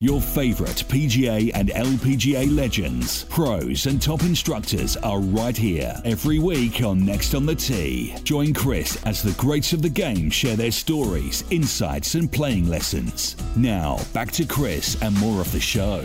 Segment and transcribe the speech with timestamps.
[0.00, 6.82] Your favorite PGA and LPGA legends, pros, and top instructors are right here every week
[6.82, 8.14] on Next on the Tee.
[8.22, 13.36] Join Chris as the greats of the game share their stories, insights, and playing lessons.
[13.56, 16.04] Now, back to Chris and more of the show.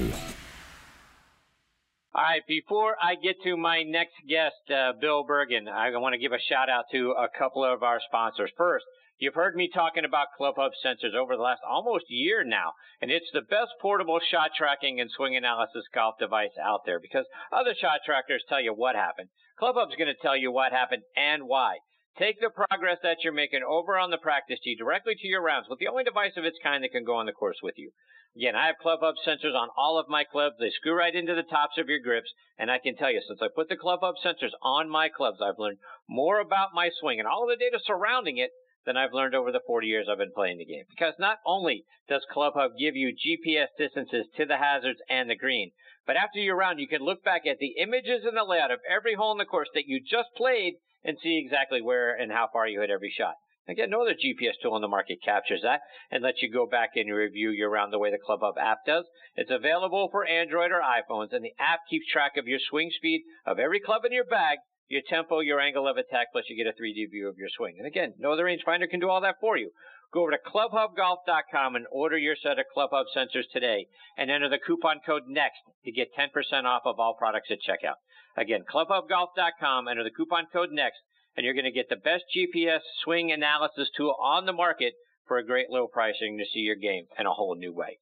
[2.16, 6.17] All right, before I get to my next guest, uh, Bill Bergin, I want to
[6.17, 8.52] give a shout out to a couple of our sponsors.
[8.55, 8.85] First,
[9.21, 13.30] You've heard me talking about ClubHub sensors over the last almost year now, and it's
[13.31, 17.99] the best portable shot tracking and swing analysis golf device out there because other shot
[18.03, 19.30] trackers tell you what happened.
[19.61, 21.77] ClubHub's going to tell you what happened and why.
[22.17, 25.67] Take the progress that you're making over on the practice tee directly to your rounds
[25.69, 27.92] with the only device of its kind that can go on the course with you.
[28.36, 30.55] Again, I have ClubHub sensors on all of my clubs.
[30.59, 32.33] They screw right into the tops of your grips.
[32.58, 35.59] And I can tell you, since I put the ClubHub sensors on my clubs, I've
[35.59, 35.77] learned
[36.09, 38.49] more about my swing and all the data surrounding it
[38.85, 40.85] than I've learned over the 40 years I've been playing the game.
[40.89, 45.71] Because not only does ClubHub give you GPS distances to the hazards and the green,
[46.05, 48.79] but after your round, you can look back at the images and the layout of
[48.89, 52.47] every hole in the course that you just played and see exactly where and how
[52.52, 53.35] far you hit every shot.
[53.67, 56.91] Again, no other GPS tool on the market captures that and lets you go back
[56.95, 59.05] and review your round the way the ClubHub app does.
[59.35, 63.21] It's available for Android or iPhones, and the app keeps track of your swing speed
[63.45, 64.57] of every club in your bag
[64.92, 67.75] your tempo, your angle of attack, plus you get a 3D view of your swing.
[67.78, 69.72] And again, no other rangefinder can do all that for you.
[70.14, 74.59] Go over to clubhubgolf.com and order your set of ClubHub sensors today and enter the
[74.59, 77.95] coupon code NEXT to get 10% off of all products at checkout.
[78.38, 81.00] Again, clubhubgolf.com, enter the coupon code NEXT,
[81.38, 84.94] and you're going to get the best GPS swing analysis tool on the market
[85.27, 87.98] for a great low pricing to see your game in a whole new way.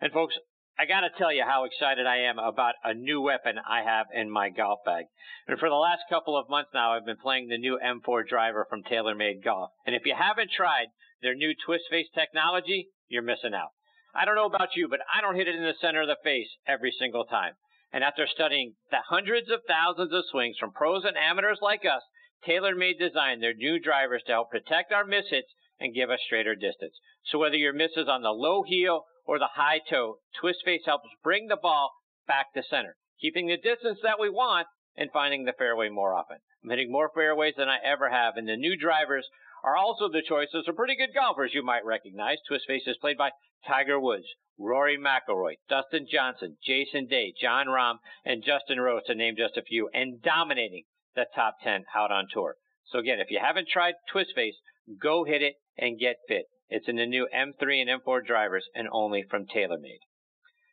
[0.00, 0.34] And folks,
[0.78, 4.06] I got to tell you how excited I am about a new weapon I have
[4.14, 5.04] in my golf bag.
[5.46, 8.66] And for the last couple of months now, I've been playing the new M4 driver
[8.68, 9.70] from TaylorMade Golf.
[9.86, 10.86] And if you haven't tried
[11.20, 13.70] their new twist face technology, you're missing out.
[14.14, 16.16] I don't know about you, but I don't hit it in the center of the
[16.24, 17.52] face every single time.
[17.92, 22.02] And after studying the hundreds of thousands of swings from pros and amateurs like us,
[22.48, 26.96] TaylorMade designed their new drivers to help protect our mishits and give us straighter distance.
[27.26, 30.82] So whether your miss is on the low heel or the high toe, twist face
[30.84, 31.92] helps bring the ball
[32.26, 34.66] back to center, keeping the distance that we want
[34.96, 36.38] and finding the fairway more often.
[36.62, 39.28] I'm hitting more fairways than I ever have, and the new drivers
[39.64, 42.38] are also the choices of pretty good golfers you might recognize.
[42.46, 43.30] Twist face is played by
[43.66, 44.26] Tiger Woods,
[44.58, 49.62] Rory McIlroy, Dustin Johnson, Jason Day, Jon Rahm, and Justin Rose, to name just a
[49.62, 50.84] few, and dominating
[51.14, 52.56] the top 10 out on tour.
[52.86, 54.56] So again, if you haven't tried Twist Face,
[55.00, 56.46] go hit it and get fit.
[56.74, 60.00] It's in the new M3 and M4 drivers and only from TaylorMade.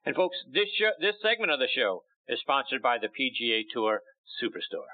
[0.06, 4.00] And folks, this show, this segment of the show is sponsored by the PGA Tour
[4.42, 4.88] Superstore.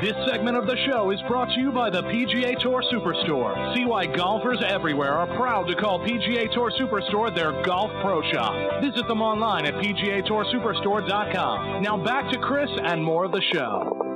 [0.00, 3.74] This segment of the show is brought to you by the PGA Tour Superstore.
[3.74, 8.80] See why golfers everywhere are proud to call PGA Tour Superstore their golf pro shop.
[8.80, 11.82] Visit them online at PGATourSuperstore.com.
[11.82, 14.09] Now back to Chris and more of the show.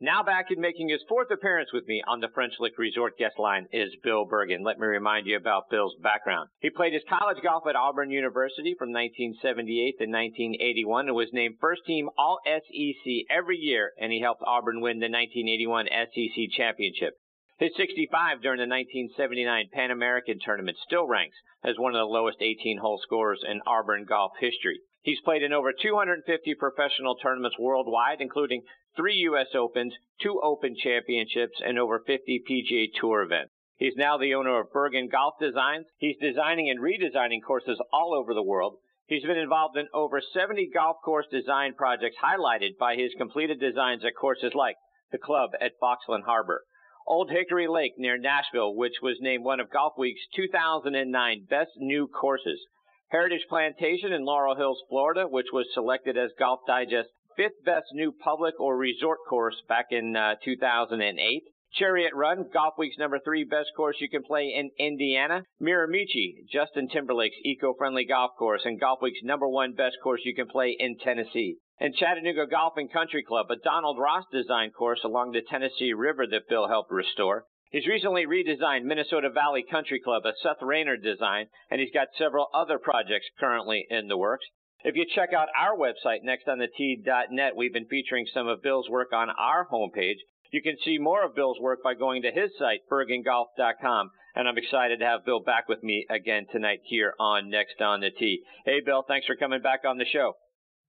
[0.00, 3.36] Now back and making his fourth appearance with me on the French Lick Resort guest
[3.36, 4.62] line is Bill Bergin.
[4.62, 6.50] Let me remind you about Bill's background.
[6.60, 11.56] He played his college golf at Auburn University from 1978 to 1981 and was named
[11.60, 17.14] first team All SEC every year, and he helped Auburn win the 1981 SEC championship.
[17.58, 22.38] His 65 during the 1979 Pan American tournament still ranks as one of the lowest
[22.40, 24.78] 18 hole scorers in Auburn golf history.
[25.02, 28.62] He's played in over 250 professional tournaments worldwide, including
[28.96, 29.54] three U.S.
[29.54, 33.52] Opens, two Open Championships, and over 50 PGA Tour events.
[33.76, 35.86] He's now the owner of Bergin Golf Designs.
[35.98, 38.78] He's designing and redesigning courses all over the world.
[39.06, 44.04] He's been involved in over 70 golf course design projects highlighted by his completed designs
[44.04, 44.76] at courses like
[45.12, 46.64] the club at Foxland Harbor,
[47.06, 52.06] Old Hickory Lake near Nashville, which was named one of Golf Week's 2009 best new
[52.06, 52.60] courses,
[53.10, 57.08] Heritage Plantation in Laurel Hills, Florida, which was selected as Golf Digest
[57.38, 61.42] fifth best new public or resort course back in uh, 2008.
[61.72, 65.44] Chariot Run, Golf Week's number three best course you can play in Indiana.
[65.58, 70.48] Mirimichi, Justin Timberlake's eco-friendly golf course, and Golf Week's number one best course you can
[70.48, 71.56] play in Tennessee.
[71.80, 76.26] And Chattanooga Golf and Country Club, a Donald Ross designed course along the Tennessee River
[76.26, 77.44] that Bill helped restore.
[77.70, 82.48] He's recently redesigned Minnesota Valley Country Club, a Seth Raynor design, and he's got several
[82.54, 84.46] other projects currently in the works.
[84.84, 89.28] If you check out our website, nextonthetee.net, we've been featuring some of Bill's work on
[89.28, 90.16] our homepage.
[90.50, 94.10] You can see more of Bill's work by going to his site, bergingolf.com.
[94.34, 98.00] And I'm excited to have Bill back with me again tonight here on Next on
[98.00, 98.44] the Tee.
[98.64, 100.34] Hey, Bill, thanks for coming back on the show.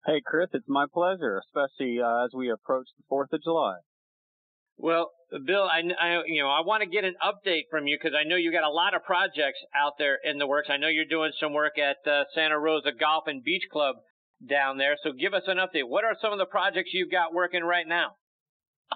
[0.05, 3.79] Hey, Chris, it's my pleasure, especially uh, as we approach the 4th of July.
[4.79, 5.11] Well,
[5.45, 8.27] Bill, I, I you know I want to get an update from you because I
[8.27, 10.69] know you got a lot of projects out there in the works.
[10.71, 13.97] I know you're doing some work at uh, Santa Rosa Golf and Beach Club
[14.47, 14.95] down there.
[15.03, 15.87] So give us an update.
[15.87, 18.15] What are some of the projects you've got working right now?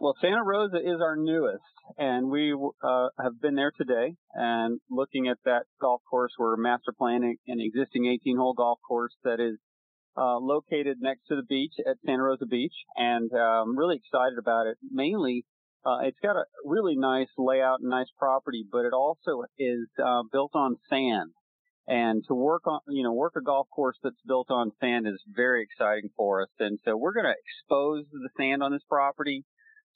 [0.01, 1.61] Well, Santa Rosa is our newest,
[1.97, 6.31] and we uh, have been there today and looking at that golf course.
[6.39, 9.59] We're master planning an existing 18-hole golf course that is
[10.17, 14.39] uh, located next to the beach at Santa Rosa Beach, and I'm um, really excited
[14.39, 14.77] about it.
[14.89, 15.45] Mainly
[15.85, 20.23] uh, it's got a really nice layout and nice property, but it also is uh,
[20.31, 21.31] built on sand.
[21.85, 25.21] And to work on, you know, work a golf course that's built on sand is
[25.27, 26.49] very exciting for us.
[26.59, 29.43] And so we're going to expose the sand on this property,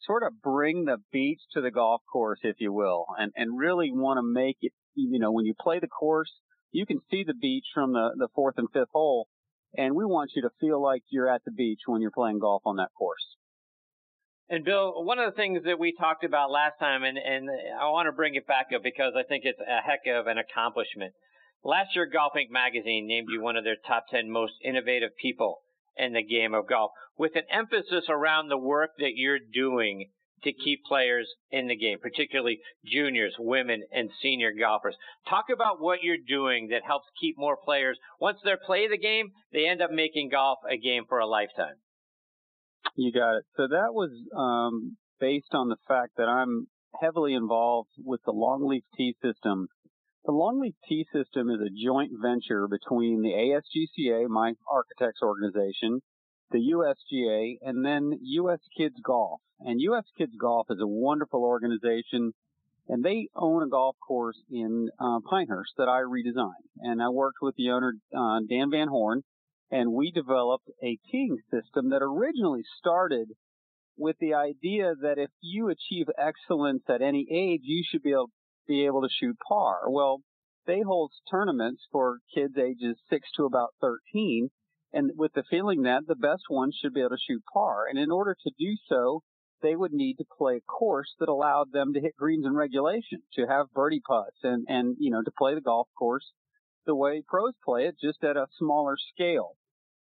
[0.02, 3.90] sort of bring the beach to the golf course, if you will, and, and really
[3.94, 6.32] want to make it, you know, when you play the course,
[6.74, 9.30] you can see the beach from the, the fourth and fifth hole.
[9.78, 12.64] And we want you to feel like you're at the beach when you're playing golf
[12.66, 13.38] on that course.
[14.50, 17.50] And Bill, one of the things that we talked about last time, and, and
[17.82, 20.38] I want to bring it back up because I think it's a heck of an
[20.38, 21.14] accomplishment.
[21.66, 22.50] Last year, Golf Inc.
[22.50, 25.60] magazine named you one of their top 10 most innovative people
[25.98, 30.12] in the game of golf, with an emphasis around the work that you're doing
[30.44, 34.96] to keep players in the game, particularly juniors, women, and senior golfers.
[35.28, 37.98] Talk about what you're doing that helps keep more players.
[38.22, 41.76] Once they play the game, they end up making golf a game for a lifetime.
[42.96, 43.46] You got it.
[43.56, 46.68] So that was um, based on the fact that I'm
[47.00, 49.68] heavily involved with the Longleaf Tee system.
[50.26, 56.02] The Longleaf Tee system is a joint venture between the ASGCA, my architects organization,
[56.52, 59.42] the USGA, and then US Kids Golf.
[59.60, 62.34] And US Kids Golf is a wonderful organization,
[62.88, 66.68] and they own a golf course in uh, Pinehurst that I redesigned.
[66.80, 69.24] And I worked with the owner, uh, Dan Van Horn,
[69.72, 73.30] and we developed a teeing system that originally started
[73.98, 78.30] with the idea that if you achieve excellence at any age, you should be able,
[78.68, 79.90] be able to shoot par.
[79.90, 80.22] Well,
[80.66, 84.50] they hold tournaments for kids ages 6 to about 13,
[84.94, 87.86] and with the feeling that the best ones should be able to shoot par.
[87.90, 89.24] And in order to do so,
[89.62, 93.24] they would need to play a course that allowed them to hit greens in regulation,
[93.34, 96.32] to have birdie putts, and, and you know, to play the golf course
[96.88, 99.52] the way pros play it, just at a smaller scale.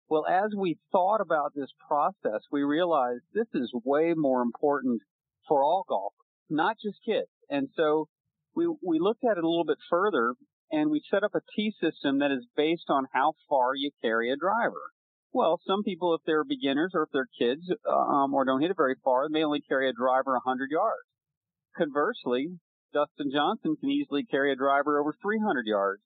[0.08, 5.02] Well, as we thought about this process, we realized this is way more important
[5.46, 7.30] for all golfers, not just kids.
[7.48, 8.08] And so
[8.56, 10.34] we, we looked at it a little bit further
[10.72, 14.32] and we set up a tee system that is based on how far you carry
[14.32, 14.90] a driver.
[15.32, 18.76] Well, some people, if they're beginners or if they're kids, um, or don't hit it
[18.76, 21.06] very far, may only carry a driver 100 yards.
[21.76, 22.58] Conversely,
[22.92, 26.02] Dustin Johnson can easily carry a driver over 300 yards.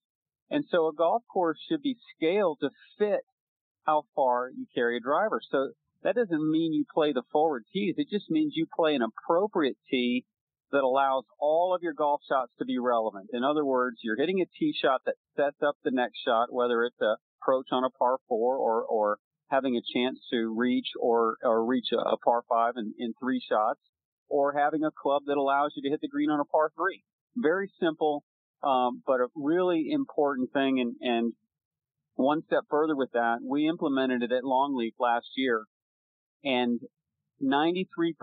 [0.51, 3.21] And so a golf course should be scaled to fit
[3.85, 5.41] how far you carry a driver.
[5.51, 5.71] So
[6.03, 7.95] that doesn't mean you play the forward tees.
[7.99, 10.25] It just means you play an appropriate tee
[10.73, 13.31] that allows all of your golf shots to be relevant.
[13.33, 16.85] In other words, you're hitting a tee shot that sets up the next shot, whether
[16.85, 19.19] it's a approach on a par four or, or
[19.51, 23.43] having a chance to reach or, or reach a, a par five in, in three
[23.47, 23.81] shots
[24.29, 27.03] or having a club that allows you to hit the green on a par three.
[27.37, 28.25] Very simple,
[28.65, 30.81] um, but a really important thing.
[30.81, 31.33] And, and
[32.15, 35.65] one step further with that, we implemented it at Longleaf last year,
[36.45, 36.81] and
[37.43, 38.15] 93%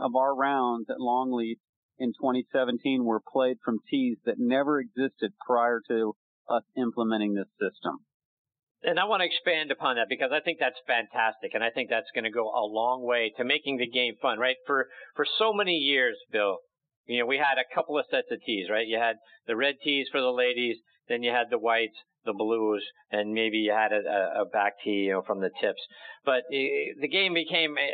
[0.00, 1.56] of our rounds at Longleaf
[1.98, 6.14] in 2017 were played from tees that never existed prior to
[6.48, 7.98] us implementing this system.
[8.82, 11.88] And I want to expand upon that because I think that's fantastic, and I think
[11.88, 14.56] that's going to go a long way to making the game fun, right?
[14.66, 16.58] For for so many years, Bill,
[17.06, 18.86] you know, we had a couple of sets of tees, right?
[18.86, 20.76] You had the red tees for the ladies,
[21.08, 25.06] then you had the whites, the blues, and maybe you had a, a back tee,
[25.06, 25.80] you know, from the tips.
[26.24, 27.92] But it, the game became eh,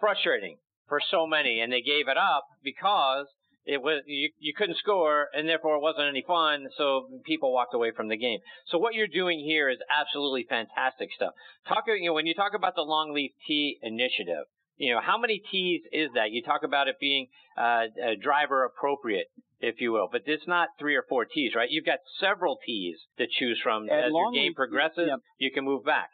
[0.00, 0.56] frustrating
[0.88, 3.26] for so many, and they gave it up because
[3.64, 6.68] it was you, you couldn't score, and therefore it wasn't any fun.
[6.78, 8.40] So people walked away from the game.
[8.68, 11.34] So what you're doing here is absolutely fantastic stuff.
[11.68, 14.46] Talk, you know, when you talk about the Longleaf Tee initiative,
[14.78, 16.30] you know, how many tees is that?
[16.30, 17.86] You talk about it being uh,
[18.22, 19.26] driver appropriate,
[19.60, 21.68] if you will, but it's not three or four tees, right?
[21.68, 23.88] You've got several tees to choose from.
[23.90, 25.18] At As your game progresses, yep.
[25.38, 26.10] you can move back.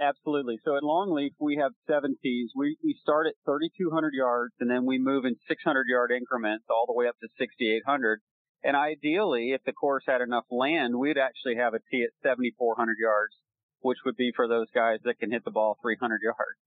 [0.00, 0.58] Absolutely.
[0.64, 2.50] So at Longleaf, we have seven tees.
[2.56, 6.84] We, we start at 3,200 yards and then we move in 600 yard increments all
[6.86, 8.20] the way up to 6,800.
[8.64, 12.96] And ideally, if the course had enough land, we'd actually have a tee at 7,400
[12.98, 13.34] yards,
[13.82, 16.58] which would be for those guys that can hit the ball 300 yards.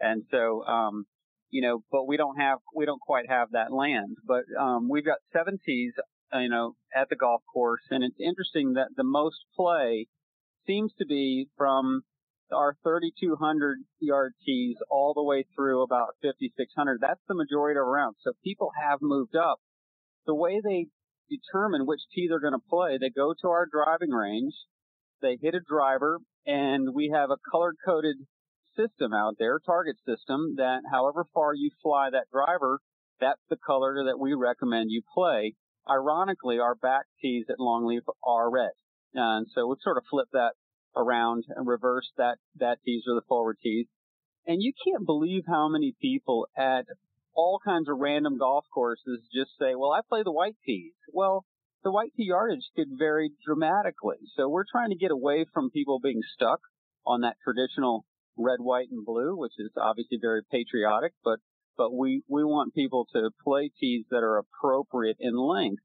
[0.00, 1.04] And so, um,
[1.50, 4.16] you know, but we don't have, we don't quite have that land.
[4.26, 5.92] But um, we've got seven tees,
[6.32, 10.06] you know, at the golf course, and it's interesting that the most play
[10.66, 12.02] seems to be from
[12.52, 16.98] our 3,200 yard tees all the way through about 5,600.
[17.00, 18.16] That's the majority of rounds.
[18.22, 19.58] So people have moved up.
[20.26, 20.86] The way they
[21.28, 24.52] determine which tee they're going to play, they go to our driving range,
[25.22, 28.16] they hit a driver, and we have a color coded
[28.76, 32.80] system out there, target system, that however far you fly that driver,
[33.20, 35.54] that's the color that we recommend you play.
[35.88, 38.72] Ironically, our back tees at Longleaf are red.
[39.14, 40.52] And so we've sort of flipped that
[40.96, 43.86] around and reversed that, that tees or the forward tees.
[44.46, 46.86] And you can't believe how many people at
[47.34, 50.92] all kinds of random golf courses just say, well, I play the white tees.
[51.12, 51.44] Well,
[51.82, 54.16] the white tee yardage could vary dramatically.
[54.36, 56.60] So we're trying to get away from people being stuck
[57.06, 58.04] on that traditional
[58.40, 61.40] red, white, and blue, which is obviously very patriotic, but
[61.76, 65.82] but we we want people to play tees that are appropriate in length,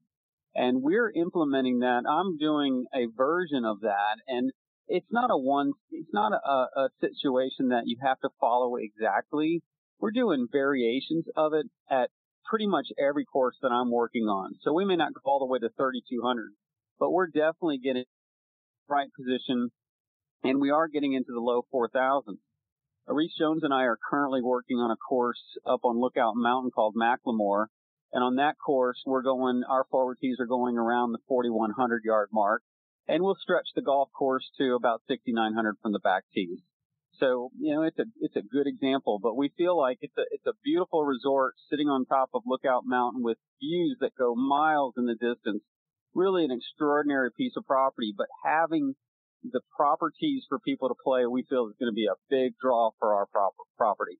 [0.54, 2.02] and we're implementing that.
[2.08, 4.52] I'm doing a version of that, and
[4.88, 9.62] it's not a one, it's not a, a situation that you have to follow exactly.
[9.98, 12.10] We're doing variations of it at
[12.48, 14.54] pretty much every course that I'm working on.
[14.62, 16.52] So we may not go all the way to 3,200,
[17.00, 18.04] but we're definitely getting
[18.88, 19.70] right position
[20.44, 22.38] and we are getting into the low 4,000s.
[23.08, 26.96] Rees Jones and I are currently working on a course up on Lookout Mountain called
[26.96, 27.66] McLemore.
[28.12, 32.30] And on that course, we're going, our forward tees are going around the 4,100 yard
[32.32, 32.62] mark.
[33.06, 36.58] And we'll stretch the golf course to about 6,900 from the back tees.
[37.20, 40.24] So, you know, it's a, it's a good example, but we feel like it's a,
[40.32, 44.94] it's a beautiful resort sitting on top of Lookout Mountain with views that go miles
[44.96, 45.62] in the distance.
[46.12, 48.96] Really an extraordinary piece of property, but having
[49.42, 52.90] the properties for people to play, we feel is going to be a big draw
[52.98, 54.18] for our proper property.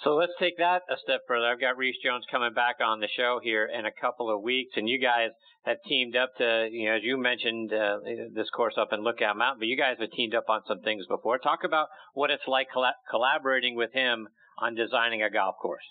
[0.00, 1.46] So let's take that a step further.
[1.46, 4.74] I've got Rees Jones coming back on the show here in a couple of weeks,
[4.76, 5.30] and you guys
[5.64, 7.98] have teamed up to, you know, as you mentioned, uh,
[8.32, 11.04] this course up in Lookout Mountain, but you guys have teamed up on some things
[11.08, 11.38] before.
[11.38, 14.28] Talk about what it's like coll- collaborating with him
[14.60, 15.82] on designing a golf course.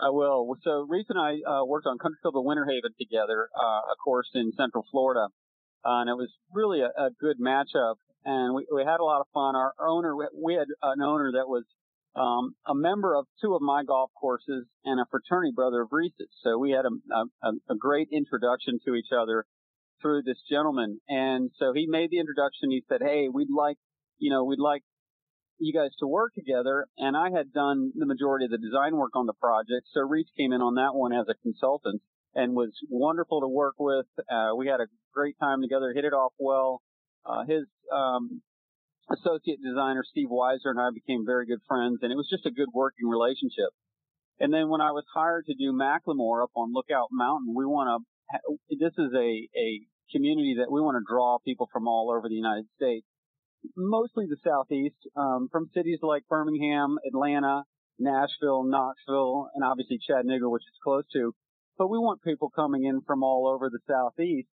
[0.00, 0.56] I will.
[0.64, 3.96] So Rees and I uh, worked on Country Club of Winter Haven together, uh, a
[4.02, 5.28] course in Central Florida,
[5.84, 7.96] and it was really a, a good matchup.
[8.24, 9.56] And we, we had a lot of fun.
[9.56, 11.64] Our owner, we had an owner that was
[12.14, 16.28] um, a member of two of my golf courses and a fraternity brother of Rees's.
[16.42, 19.44] So we had a, a, a great introduction to each other
[20.00, 21.00] through this gentleman.
[21.08, 22.70] And so he made the introduction.
[22.70, 23.78] He said, Hey, we'd like,
[24.18, 24.82] you know, we'd like
[25.58, 26.86] you guys to work together.
[26.98, 29.88] And I had done the majority of the design work on the project.
[29.92, 32.02] So Rees came in on that one as a consultant
[32.34, 34.06] and was wonderful to work with.
[34.30, 36.82] Uh, we had a great time together, hit it off well.
[37.24, 38.42] Uh, his, um,
[39.10, 42.50] associate designer Steve Weisser and I became very good friends, and it was just a
[42.50, 43.70] good working relationship.
[44.40, 47.88] And then when I was hired to do McLemore up on Lookout Mountain, we want
[47.90, 48.56] to.
[48.70, 52.34] This is a a community that we want to draw people from all over the
[52.34, 53.06] United States,
[53.76, 57.64] mostly the southeast, um, from cities like Birmingham, Atlanta,
[57.98, 61.34] Nashville, Knoxville, and obviously Chattanooga, which is close to.
[61.78, 64.48] But we want people coming in from all over the southeast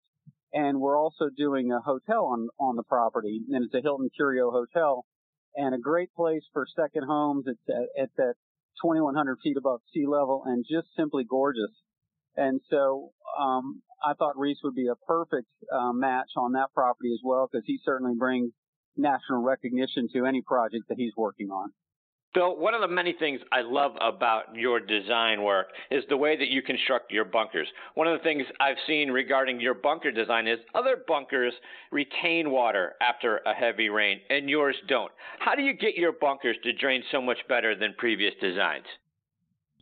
[0.53, 4.51] and we're also doing a hotel on on the property, and it's a Hilton Curio
[4.51, 5.05] hotel,
[5.55, 7.45] and a great place for second homes.
[7.47, 8.35] It's at, at
[8.83, 11.73] 2,100 feet above sea level, and just simply gorgeous.
[12.37, 17.13] And so um, I thought Rees would be a perfect uh, match on that property
[17.13, 18.53] as well, because he certainly brings
[18.97, 21.71] national recognition to any project that he's working on.
[22.35, 26.37] Bill, one of the many things I love about your design work is the way
[26.37, 27.67] that you construct your bunkers.
[27.95, 31.55] One of the things I've seen regarding your bunker design is other bunkers
[31.91, 35.11] retain water after a heavy rain, and yours don't.
[35.39, 38.85] How do you get your bunkers to drain so much better than previous designs?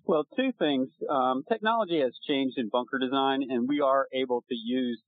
[0.05, 0.89] Well, two things.
[1.11, 5.03] Um, technology has changed in bunker design, and we are able to use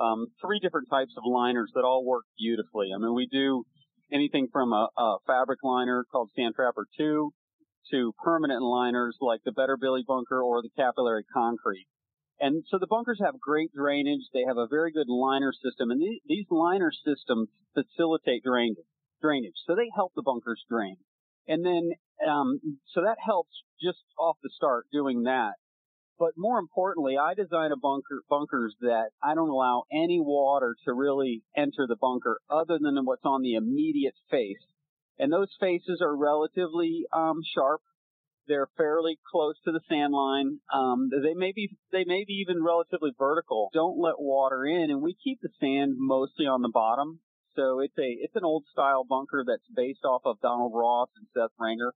[0.00, 2.88] um, three different types of liners that all work beautifully.
[2.92, 3.64] I mean, we do
[4.12, 7.32] anything from a, a fabric liner called Sand Trapper 2
[7.90, 11.86] to permanent liners like the Better Billy bunker or the capillary concrete.
[12.40, 14.22] And so the bunkers have great drainage.
[14.32, 18.84] They have a very good liner system, and these, these liner systems facilitate drainage.
[19.20, 20.96] Drainage, so they help the bunkers drain.
[21.46, 21.92] And then,
[22.28, 22.58] um,
[22.92, 25.54] so that helps just off the start doing that.
[26.18, 30.92] But more importantly, I design a bunker bunkers that I don't allow any water to
[30.92, 34.64] really enter the bunker other than what's on the immediate face.
[35.18, 37.80] And those faces are relatively um, sharp.
[38.48, 40.58] They're fairly close to the sand line.
[40.72, 43.70] Um, they may be they may be even relatively vertical.
[43.72, 47.20] Don't let water in, and we keep the sand mostly on the bottom.
[47.54, 51.26] So it's a it's an old style bunker that's based off of Donald Ross and
[51.34, 51.94] Seth Raynor.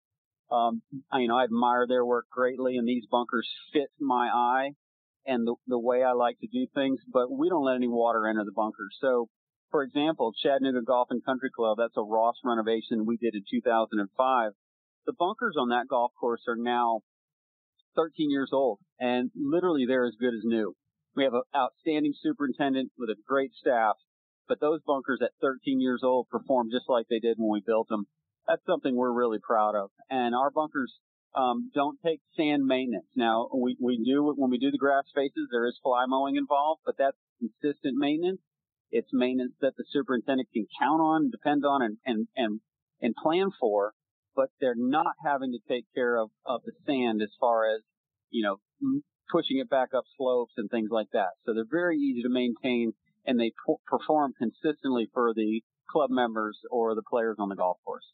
[0.50, 4.70] Um, I, you know, I admire their work greatly, and these bunkers fit my eye
[5.26, 7.00] and the, the way I like to do things.
[7.12, 8.96] But we don't let any water enter the bunkers.
[9.00, 9.28] So,
[9.70, 14.52] for example, Chattanooga Golf and Country Club, that's a Ross renovation we did in 2005.
[15.06, 17.00] The bunkers on that golf course are now
[17.96, 20.74] 13 years old, and literally they're as good as new.
[21.16, 23.96] We have an outstanding superintendent with a great staff,
[24.48, 27.88] but those bunkers at 13 years old perform just like they did when we built
[27.88, 28.06] them
[28.46, 29.90] that's something we're really proud of.
[30.10, 30.92] And our bunkers
[31.34, 33.06] um, don't take sand maintenance.
[33.14, 36.80] Now we we do when we do the grass faces, there is fly mowing involved,
[36.86, 38.40] but that's consistent maintenance.
[38.90, 42.60] It's maintenance that the superintendent can count on, depend on, and and and,
[43.02, 43.92] and plan for.
[44.34, 47.82] But they're not having to take care of of the sand as far as
[48.30, 48.56] you know
[49.30, 51.30] pushing it back up slopes and things like that.
[51.44, 52.92] So they're very easy to maintain,
[53.26, 57.78] and they p- perform consistently for the club members or the players on the golf
[57.84, 58.04] course.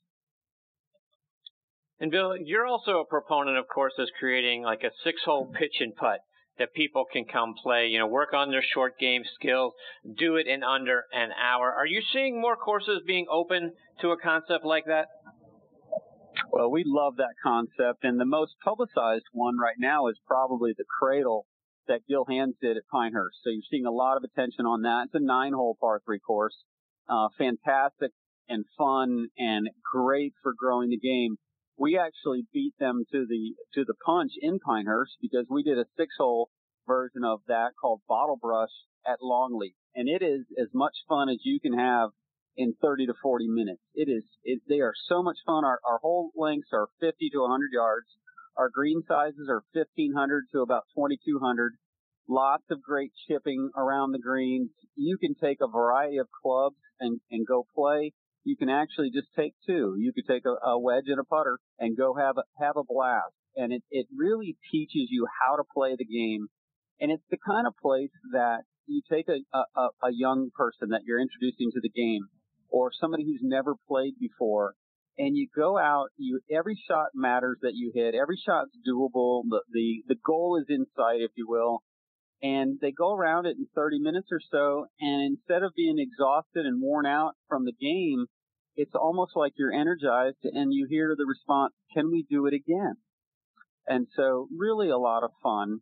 [2.02, 5.94] And Bill, you're also a proponent, of course, of creating like a six-hole pitch and
[5.94, 6.18] putt
[6.58, 9.72] that people can come play, you know, work on their short game skills,
[10.18, 11.72] do it in under an hour.
[11.72, 15.06] Are you seeing more courses being open to a concept like that?
[16.50, 20.84] Well, we love that concept, and the most publicized one right now is probably the
[20.98, 21.46] Cradle
[21.86, 23.38] that Gil Hanse did at Pinehurst.
[23.44, 25.04] So you're seeing a lot of attention on that.
[25.04, 26.64] It's a nine-hole par three course,
[27.08, 28.10] uh, fantastic
[28.48, 31.36] and fun and great for growing the game
[31.82, 35.84] we actually beat them to the to the punch in Pinehurst because we did a
[35.96, 36.48] six hole
[36.86, 38.70] version of that called Bottle Brush
[39.04, 42.10] at Longleaf, and it is as much fun as you can have
[42.56, 43.82] in 30 to 40 minutes.
[43.94, 45.64] It is it, they are so much fun.
[45.64, 45.98] Our our
[46.36, 48.06] lengths are 50 to 100 yards.
[48.56, 51.72] Our green sizes are 1500 to about 2200.
[52.28, 54.70] Lots of great chipping around the greens.
[54.94, 58.12] You can take a variety of clubs and, and go play
[58.44, 59.96] you can actually just take two.
[59.98, 62.84] You could take a, a wedge and a putter and go have a, have a
[62.86, 63.34] blast.
[63.56, 66.48] And it, it really teaches you how to play the game.
[67.00, 71.02] And it's the kind of place that you take a, a, a young person that
[71.06, 72.22] you're introducing to the game
[72.68, 74.74] or somebody who's never played before
[75.18, 78.14] and you go out, you every shot matters that you hit.
[78.14, 79.42] Every shot's doable.
[79.46, 81.82] The the, the goal is in sight, if you will
[82.42, 84.86] and they go around it in 30 minutes or so.
[85.00, 88.26] And instead of being exhausted and worn out from the game,
[88.74, 92.94] it's almost like you're energized and you hear the response, can we do it again?
[93.86, 95.78] And so really a lot of fun.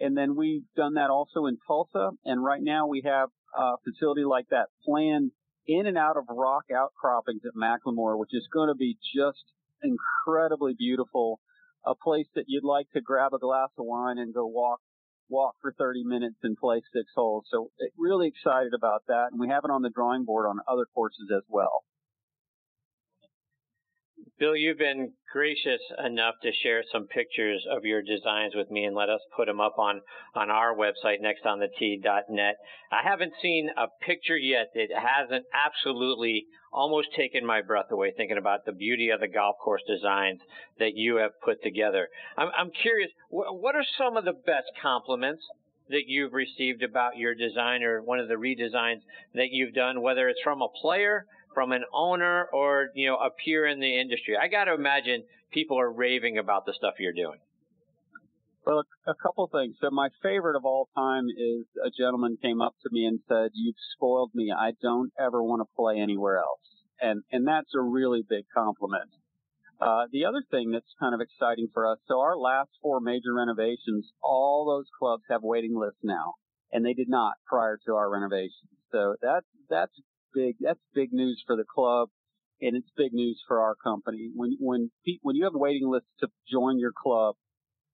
[0.00, 2.10] And then we've done that also in Tulsa.
[2.24, 5.30] And right now we have a facility like that planned
[5.66, 9.44] in and out of rock outcroppings at McLemore, which is going to be just
[9.82, 11.38] incredibly beautiful.
[11.84, 14.80] A place that you'd like to grab a glass of wine and go walk
[15.32, 17.46] walk for 30 minutes and play six holes.
[17.50, 19.28] So really excited about that.
[19.32, 21.82] And we have it on the drawing board on other courses as well.
[24.38, 28.94] Bill, you've been gracious enough to share some pictures of your designs with me and
[28.94, 30.00] let us put them up on,
[30.34, 32.56] on our website, nextonthetee.net.
[32.90, 38.38] I haven't seen a picture yet that hasn't absolutely almost taken my breath away thinking
[38.38, 40.40] about the beauty of the golf course designs
[40.78, 42.08] that you have put together.
[42.36, 45.42] I'm, I'm curious, what are some of the best compliments
[45.88, 49.02] that you've received about your design or one of the redesigns
[49.34, 53.30] that you've done, whether it's from a player from an owner or, you know, a
[53.30, 54.36] peer in the industry?
[54.36, 57.38] I got to imagine people are raving about the stuff you're doing.
[58.64, 59.74] Well, a couple things.
[59.80, 63.50] So my favorite of all time is a gentleman came up to me and said,
[63.54, 64.52] "You've spoiled me.
[64.52, 66.60] I don't ever want to play anywhere else."
[67.00, 69.10] And and that's a really big compliment.
[69.80, 73.34] Uh, the other thing that's kind of exciting for us, so our last four major
[73.34, 76.34] renovations, all those clubs have waiting lists now,
[76.70, 78.70] and they did not prior to our renovations.
[78.92, 80.00] So that's that's
[80.34, 80.56] big.
[80.60, 82.08] That's big news for the club,
[82.60, 84.30] and it's big news for our company.
[84.34, 84.90] When when
[85.22, 87.36] when you have a waiting list to join your club,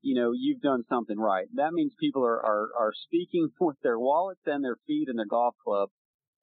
[0.03, 1.47] you know you've done something right.
[1.55, 5.27] That means people are are, are speaking with their wallets and their feet and their
[5.27, 5.91] golf club,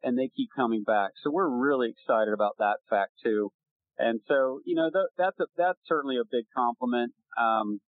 [0.03, 1.12] and they keep coming back.
[1.23, 3.51] So we're really excited about that fact too.
[3.97, 7.13] And so, you know, th- that's a, that's certainly a big compliment.
[7.39, 7.79] Um,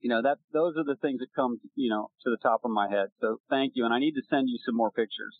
[0.00, 2.70] you know, that those are the things that come, you know, to the top of
[2.70, 3.08] my head.
[3.20, 5.36] So thank you, and I need to send you some more pictures.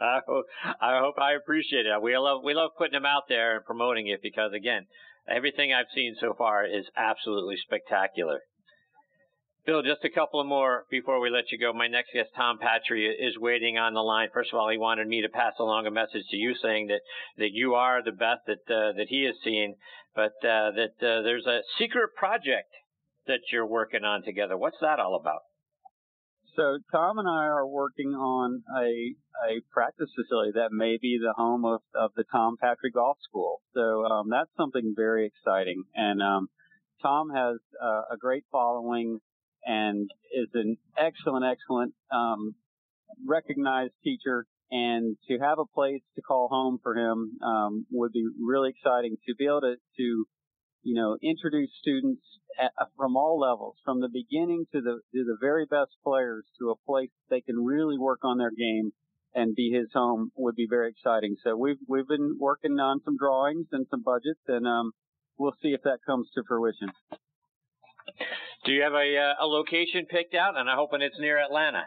[0.00, 0.44] I, hope,
[0.80, 2.02] I hope I appreciate it.
[2.02, 4.86] We love we love putting them out there and promoting it because again,
[5.28, 8.40] everything I've seen so far is absolutely spectacular.
[9.66, 11.72] Bill, just a couple of more before we let you go.
[11.72, 14.28] My next guest, Tom Patri, is waiting on the line.
[14.32, 17.00] First of all, he wanted me to pass along a message to you saying that,
[17.38, 19.76] that you are the best that uh, that he has seen,
[20.14, 22.68] but uh, that uh, there's a secret project
[23.26, 24.58] that you're working on together.
[24.58, 25.40] What's that all about?
[26.56, 29.14] So Tom and I are working on a
[29.48, 33.60] a practice facility that may be the home of, of the Tom Patrick Golf School.
[33.74, 35.82] So um, that's something very exciting.
[35.94, 36.48] And um,
[37.02, 39.18] Tom has uh, a great following
[39.64, 42.54] and is an excellent, excellent, um,
[43.26, 44.46] recognized teacher.
[44.70, 49.16] And to have a place to call home for him um, would be really exciting.
[49.28, 50.24] To be able to, to
[50.84, 52.22] you know, introduce students
[52.60, 56.70] at, from all levels, from the beginning to the to the very best players, to
[56.70, 58.92] a place they can really work on their game
[59.34, 61.36] and be his home would be very exciting.
[61.42, 64.92] So we've we've been working on some drawings and some budgets, and um,
[65.38, 66.90] we'll see if that comes to fruition.
[68.64, 70.56] Do you have a, uh, a location picked out?
[70.56, 71.84] And I'm hoping it's near Atlanta.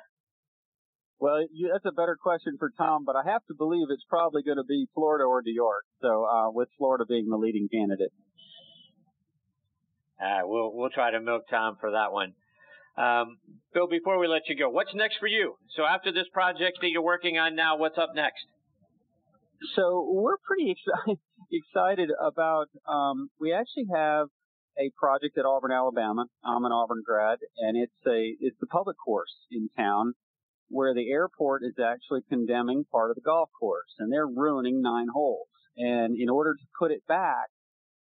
[1.19, 4.43] Well, you, that's a better question for Tom, but I have to believe it's probably
[4.43, 5.83] going to be Florida or New York.
[6.01, 8.11] So, uh, with Florida being the leading candidate.
[10.21, 12.33] Uh, we'll we'll try to milk Tom for that one.
[12.97, 13.37] Um,
[13.73, 15.55] Bill, before we let you go, what's next for you?
[15.75, 18.45] So after this project that you're working on now, what's up next?
[19.75, 21.19] So we're pretty excited
[21.51, 22.67] excited about.
[22.87, 24.27] Um, we actually have
[24.79, 26.25] a project at Auburn, Alabama.
[26.43, 30.13] I'm an Auburn grad, and it's a it's the public course in town
[30.69, 35.07] where the airport is actually condemning part of the golf course, and they're ruining nine
[35.13, 35.47] holes.
[35.77, 37.47] And in order to put it back,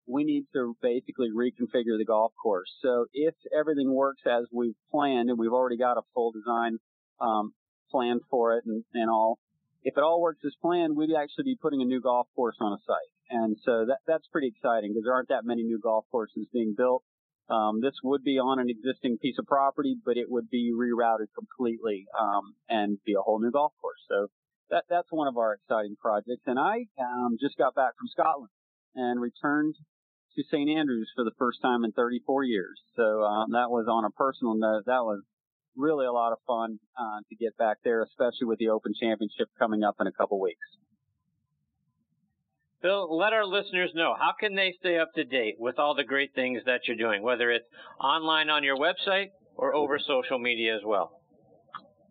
[0.06, 2.70] we need to basically reconfigure the golf course.
[2.82, 6.78] So if everything works as we've planned, and we've already got a full design
[7.20, 7.52] um,
[7.90, 9.38] plan for it and, and all,
[9.82, 12.72] if it all works as planned, we'd actually be putting a new golf course on
[12.72, 13.12] a site.
[13.30, 16.74] And so that, that's pretty exciting because there aren't that many new golf courses being
[16.76, 17.02] built.
[17.50, 21.28] Um, this would be on an existing piece of property, but it would be rerouted
[21.36, 24.00] completely um, and be a whole new golf course.
[24.08, 24.28] So
[24.70, 26.44] that that's one of our exciting projects.
[26.46, 28.48] And I um, just got back from Scotland
[28.94, 29.74] and returned
[30.36, 32.80] to St Andrews for the first time in 34 years.
[32.96, 34.84] So um, that was on a personal note.
[34.86, 35.22] That was
[35.76, 39.48] really a lot of fun uh, to get back there, especially with the Open Championship
[39.58, 40.66] coming up in a couple weeks.
[42.82, 46.04] Bill, let our listeners know how can they stay up to date with all the
[46.04, 47.64] great things that you're doing, whether it's
[47.98, 51.22] online on your website or over social media as well.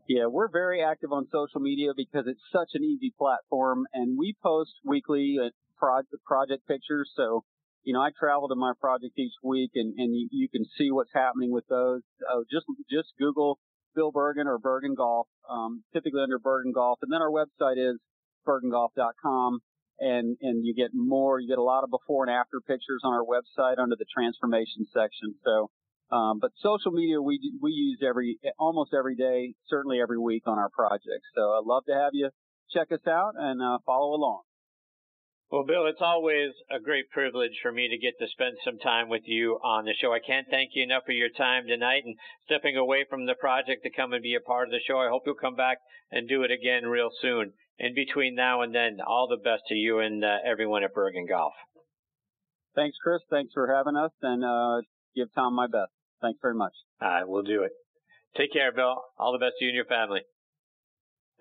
[0.08, 4.36] Yeah, we're very active on social media because it's such an easy platform, and we
[4.42, 5.50] post weekly uh,
[6.26, 7.12] project pictures.
[7.16, 7.44] So,
[7.84, 10.92] you know, I travel to my project each week, and, and you, you can see
[10.92, 12.02] what's happening with those.
[12.22, 13.60] Uh, just just Google
[13.96, 18.00] Bill Bergin or Bergin Golf, um, typically under Bergin Golf, and then our website is
[18.48, 19.60] bergingolf.com
[20.00, 21.40] and and you get more.
[21.40, 24.86] You get a lot of before and after pictures on our website under the transformation
[24.94, 25.36] section.
[25.44, 25.70] So,
[26.16, 30.58] um, but social media we we use every almost every day, certainly every week on
[30.58, 31.28] our projects.
[31.36, 32.30] So I'd love to have you
[32.72, 34.42] check us out and uh, follow along.
[35.54, 39.08] Well, Bill, it's always a great privilege for me to get to spend some time
[39.08, 40.12] with you on the show.
[40.12, 43.84] I can't thank you enough for your time tonight and stepping away from the project
[43.84, 44.98] to come and be a part of the show.
[44.98, 45.78] I hope you'll come back
[46.10, 49.76] and do it again real soon in between now and then, all the best to
[49.76, 51.54] you and uh, everyone at Bergin Golf.
[52.74, 53.22] Thanks, Chris.
[53.30, 54.82] Thanks for having us, and uh,
[55.16, 55.92] give Tom my best.
[56.20, 56.74] Thanks very much.
[57.00, 57.74] Right, we'll do it.
[58.36, 59.04] Take care, Bill.
[59.20, 60.22] All the best to you and your family.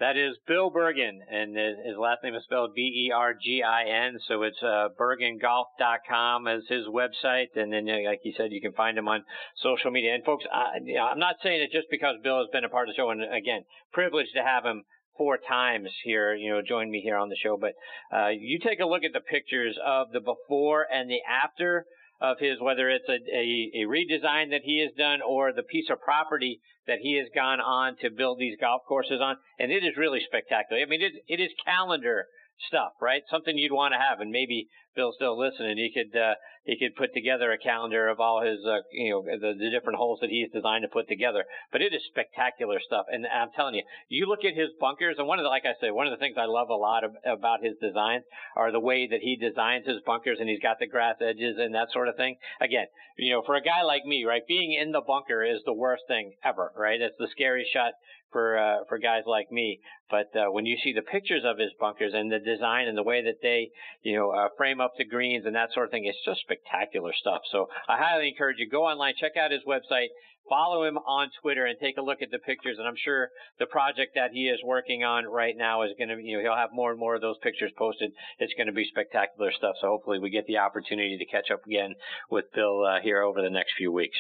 [0.02, 6.48] That is Bill Bergin, and his last name is spelled B-E-R-G-I-N, so it's uh, bergingolf.com
[6.48, 9.22] as his website, and then, like he said, you can find him on
[9.62, 10.12] social media.
[10.12, 12.88] And folks, I, you I'm not saying it just because Bill has been a part
[12.88, 13.62] of the show, and again,
[13.92, 14.82] privileged to have him
[15.16, 17.56] four times here, you know, join me here on the show.
[17.56, 17.74] But
[18.12, 21.86] uh, you take a look at the pictures of the before and the after
[22.22, 25.90] of his, whether it's a, a, a redesign that he has done or the piece
[25.90, 29.82] of property that he has gone on to build these golf courses on, and it
[29.82, 30.80] is really spectacular.
[30.80, 32.26] I mean, it, it is calendar
[32.68, 33.22] stuff, right?
[33.28, 35.78] Something you'd want to have, and maybe Bill's still listening.
[35.78, 39.22] He could uh, he could put together a calendar of all his uh, you know
[39.22, 41.44] the, the different holes that he's designed to put together.
[41.70, 45.26] But it is spectacular stuff, and I'm telling you, you look at his bunkers, and
[45.26, 47.12] one of the like I said, one of the things I love a lot of,
[47.24, 48.24] about his designs
[48.56, 51.74] are the way that he designs his bunkers, and he's got the grass edges and
[51.74, 52.36] that sort of thing.
[52.60, 55.72] Again, you know, for a guy like me, right, being in the bunker is the
[55.72, 57.00] worst thing ever, right?
[57.00, 57.92] It's the scary shot
[58.32, 59.80] for uh, for guys like me.
[60.10, 63.02] But uh, when you see the pictures of his bunkers and the design and the
[63.02, 63.70] way that they,
[64.02, 67.12] you know, uh, frame up the greens and that sort of thing, it's just spectacular
[67.18, 67.42] stuff.
[67.50, 70.08] So I highly encourage you go online, check out his website,
[70.48, 72.76] follow him on Twitter, and take a look at the pictures.
[72.78, 76.16] And I'm sure the project that he is working on right now is going to,
[76.22, 78.10] you know, he'll have more and more of those pictures posted.
[78.38, 79.76] It's going to be spectacular stuff.
[79.80, 81.94] So hopefully we get the opportunity to catch up again
[82.30, 84.18] with Bill uh, here over the next few weeks.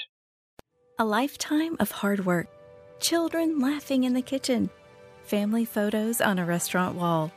[0.98, 2.46] A lifetime of hard work,
[3.00, 4.70] children laughing in the kitchen,
[5.24, 7.32] family photos on a restaurant wall,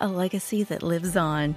[0.00, 1.56] a legacy that lives on.